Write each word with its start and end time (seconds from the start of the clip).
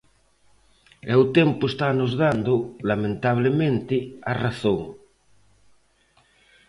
E 1.11 1.13
o 1.23 1.25
tempo 1.37 1.63
estanos 1.71 2.11
dando, 2.23 2.53
lamentablemente, 2.89 3.95
a 4.31 4.33
razón. 4.43 4.79